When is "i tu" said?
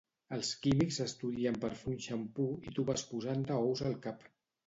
2.71-2.85